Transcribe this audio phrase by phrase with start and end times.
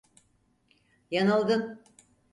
[1.11, 1.81] Yanıldın.